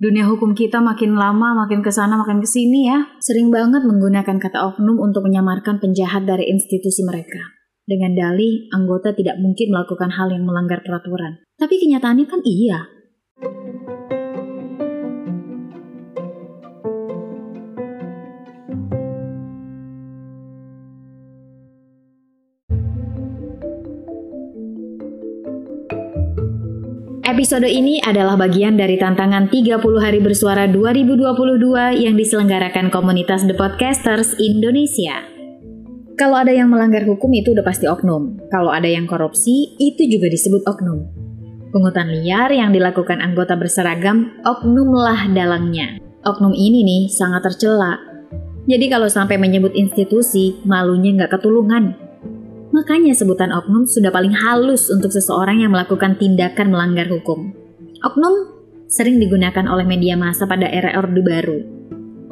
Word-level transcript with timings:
Dunia 0.00 0.24
hukum 0.24 0.56
kita 0.56 0.80
makin 0.80 1.12
lama, 1.12 1.52
makin 1.52 1.84
ke 1.84 1.92
sana, 1.92 2.16
makin 2.16 2.40
ke 2.40 2.48
sini 2.48 2.88
ya. 2.88 3.04
Sering 3.20 3.52
banget 3.52 3.84
menggunakan 3.84 4.40
kata 4.40 4.72
oknum 4.72 4.96
untuk 4.96 5.28
menyamarkan 5.28 5.76
penjahat 5.76 6.24
dari 6.24 6.48
institusi 6.48 7.04
mereka. 7.04 7.52
Dengan 7.84 8.16
dalih, 8.16 8.72
anggota 8.72 9.12
tidak 9.12 9.36
mungkin 9.44 9.68
melakukan 9.68 10.08
hal 10.16 10.32
yang 10.32 10.48
melanggar 10.48 10.80
peraturan. 10.80 11.44
Tapi 11.60 11.76
kenyataannya 11.76 12.26
kan 12.32 12.40
iya. 12.48 12.99
Episode 27.30 27.70
ini 27.70 28.02
adalah 28.02 28.34
bagian 28.34 28.74
dari 28.74 28.98
tantangan 28.98 29.46
30 29.54 29.78
hari 30.02 30.18
bersuara 30.18 30.66
2022 30.66 32.02
yang 32.02 32.18
diselenggarakan 32.18 32.90
komunitas 32.90 33.46
The 33.46 33.54
Podcasters 33.54 34.34
Indonesia. 34.42 35.30
Kalau 36.18 36.42
ada 36.42 36.50
yang 36.50 36.74
melanggar 36.74 37.06
hukum 37.06 37.30
itu 37.30 37.54
udah 37.54 37.62
pasti 37.62 37.86
oknum. 37.86 38.34
Kalau 38.50 38.74
ada 38.74 38.90
yang 38.90 39.06
korupsi, 39.06 39.78
itu 39.78 40.10
juga 40.10 40.26
disebut 40.26 40.66
oknum. 40.66 41.06
Pungutan 41.70 42.10
liar 42.10 42.50
yang 42.50 42.74
dilakukan 42.74 43.22
anggota 43.22 43.54
berseragam, 43.54 44.34
oknumlah 44.42 45.30
dalangnya. 45.30 46.02
Oknum 46.26 46.50
ini 46.50 46.82
nih 46.82 47.02
sangat 47.14 47.46
tercela. 47.46 47.94
Jadi 48.66 48.90
kalau 48.90 49.06
sampai 49.06 49.38
menyebut 49.38 49.70
institusi, 49.78 50.58
malunya 50.66 51.14
nggak 51.14 51.38
ketulungan. 51.38 52.09
Makanya 52.80 53.12
sebutan 53.12 53.52
oknum 53.52 53.84
sudah 53.84 54.08
paling 54.08 54.32
halus 54.32 54.88
untuk 54.88 55.12
seseorang 55.12 55.60
yang 55.60 55.68
melakukan 55.68 56.16
tindakan 56.16 56.72
melanggar 56.72 57.12
hukum. 57.12 57.52
Oknum 58.00 58.56
sering 58.88 59.20
digunakan 59.20 59.68
oleh 59.68 59.84
media 59.84 60.16
massa 60.16 60.48
pada 60.48 60.64
era 60.64 60.96
Orde 60.96 61.20
Baru 61.20 61.60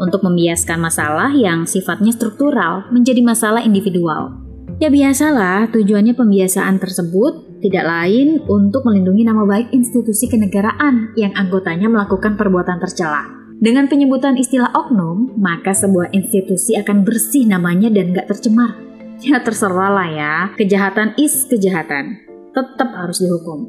untuk 0.01 0.25
membiaskan 0.25 0.81
masalah 0.81 1.29
yang 1.37 1.69
sifatnya 1.69 2.17
struktural 2.17 2.89
menjadi 2.89 3.21
masalah 3.21 3.61
individual. 3.61 4.41
Ya 4.81 4.89
biasalah, 4.89 5.69
tujuannya 5.69 6.17
pembiasaan 6.17 6.81
tersebut 6.81 7.61
tidak 7.61 7.85
lain 7.85 8.41
untuk 8.49 8.89
melindungi 8.89 9.29
nama 9.29 9.45
baik 9.45 9.69
institusi 9.77 10.33
kenegaraan 10.33 11.13
yang 11.13 11.37
anggotanya 11.37 11.93
melakukan 11.93 12.41
perbuatan 12.41 12.81
tercela. 12.81 13.29
Dengan 13.61 13.85
penyebutan 13.85 14.41
istilah 14.41 14.73
oknum, 14.73 15.37
maka 15.37 15.77
sebuah 15.77 16.09
institusi 16.17 16.73
akan 16.81 17.05
bersih 17.05 17.45
namanya 17.45 17.93
dan 17.93 18.17
gak 18.17 18.33
tercemar. 18.33 18.88
Ya 19.19 19.43
terserah 19.43 19.91
lah 19.91 20.09
ya, 20.15 20.35
kejahatan 20.55 21.19
is 21.19 21.43
kejahatan. 21.51 22.23
Tetap 22.55 22.95
harus 22.95 23.19
dihukum. 23.19 23.67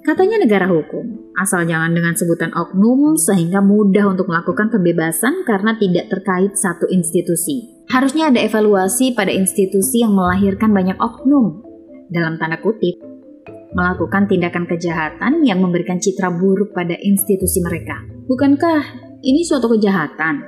Katanya 0.00 0.40
negara 0.40 0.64
hukum, 0.68 1.32
asal 1.36 1.68
jangan 1.68 1.92
dengan 1.92 2.16
sebutan 2.16 2.48
oknum 2.52 3.16
sehingga 3.16 3.60
mudah 3.60 4.08
untuk 4.08 4.28
melakukan 4.28 4.72
pembebasan 4.72 5.44
karena 5.44 5.76
tidak 5.76 6.08
terkait 6.08 6.56
satu 6.56 6.88
institusi. 6.88 7.72
Harusnya 7.92 8.32
ada 8.32 8.40
evaluasi 8.40 9.12
pada 9.12 9.32
institusi 9.32 10.00
yang 10.00 10.16
melahirkan 10.16 10.72
banyak 10.72 10.96
oknum, 10.96 11.60
dalam 12.08 12.40
tanda 12.40 12.56
kutip, 12.60 13.00
melakukan 13.76 14.28
tindakan 14.28 14.64
kejahatan 14.64 15.44
yang 15.44 15.60
memberikan 15.60 16.00
citra 16.00 16.32
buruk 16.32 16.72
pada 16.72 16.96
institusi 17.04 17.60
mereka. 17.60 18.00
Bukankah 18.28 18.80
ini 19.20 19.44
suatu 19.44 19.68
kejahatan? 19.72 20.40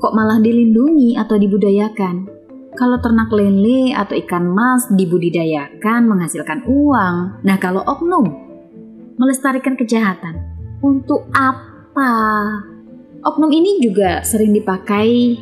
Kok 0.00 0.12
malah 0.16 0.40
dilindungi 0.40 1.20
atau 1.20 1.36
dibudayakan? 1.36 2.39
Kalau 2.78 3.02
ternak 3.02 3.34
lele 3.34 3.90
atau 3.90 4.14
ikan 4.14 4.46
mas 4.46 4.86
dibudidayakan 4.94 6.06
menghasilkan 6.06 6.62
uang. 6.70 7.42
Nah, 7.42 7.56
kalau 7.58 7.82
oknum 7.82 8.30
melestarikan 9.18 9.74
kejahatan, 9.74 10.50
untuk 10.80 11.28
apa? 11.36 12.12
Oknum 13.20 13.52
ini 13.52 13.84
juga 13.84 14.24
sering 14.24 14.56
dipakai 14.56 15.36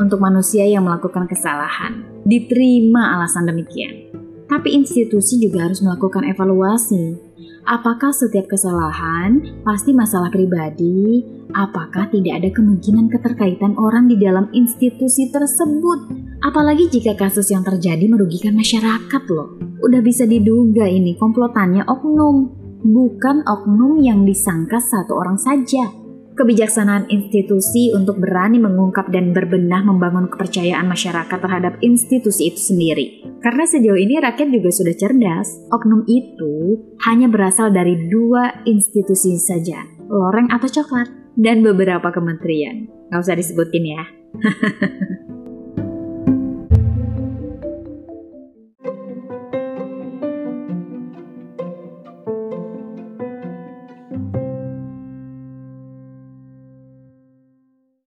untuk 0.00 0.18
manusia 0.18 0.66
yang 0.66 0.82
melakukan 0.82 1.30
kesalahan. 1.30 2.02
Diterima 2.26 3.14
alasan 3.14 3.46
demikian. 3.46 4.10
Tapi 4.46 4.74
institusi 4.74 5.38
juga 5.38 5.66
harus 5.66 5.82
melakukan 5.82 6.26
evaluasi. 6.26 7.18
Apakah 7.66 8.14
setiap 8.14 8.46
kesalahan 8.46 9.42
pasti 9.66 9.90
masalah 9.90 10.30
pribadi? 10.30 11.22
Apakah 11.50 12.10
tidak 12.10 12.42
ada 12.42 12.50
kemungkinan 12.54 13.10
keterkaitan 13.10 13.74
orang 13.74 14.06
di 14.06 14.18
dalam 14.18 14.50
institusi 14.54 15.30
tersebut? 15.30 16.25
Apalagi 16.46 16.86
jika 16.86 17.18
kasus 17.18 17.50
yang 17.50 17.66
terjadi 17.66 18.06
merugikan 18.06 18.54
masyarakat 18.54 19.22
loh. 19.34 19.58
Udah 19.82 19.98
bisa 19.98 20.30
diduga 20.30 20.86
ini 20.86 21.18
komplotannya 21.18 21.82
oknum, 21.90 22.54
bukan 22.86 23.42
oknum 23.42 23.98
yang 23.98 24.22
disangka 24.22 24.78
satu 24.78 25.18
orang 25.18 25.34
saja 25.42 26.06
kebijaksanaan 26.36 27.08
institusi 27.08 27.90
untuk 27.96 28.20
berani 28.20 28.60
mengungkap 28.60 29.08
dan 29.08 29.32
berbenah 29.32 29.82
membangun 29.88 30.28
kepercayaan 30.28 30.84
masyarakat 30.84 31.32
terhadap 31.32 31.80
institusi 31.80 32.52
itu 32.52 32.60
sendiri. 32.60 33.24
Karena 33.40 33.64
sejauh 33.64 33.96
ini 33.96 34.20
rakyat 34.20 34.52
juga 34.52 34.68
sudah 34.68 34.94
cerdas, 34.94 35.48
oknum 35.72 36.04
itu 36.04 36.76
hanya 37.08 37.26
berasal 37.32 37.72
dari 37.72 37.96
dua 38.12 38.62
institusi 38.68 39.40
saja, 39.40 39.80
loreng 40.12 40.52
atau 40.52 40.68
coklat, 40.68 41.08
dan 41.40 41.64
beberapa 41.64 42.12
kementerian. 42.12 42.84
Gak 43.08 43.24
usah 43.24 43.36
disebutin 43.40 43.84
ya. 43.96 44.04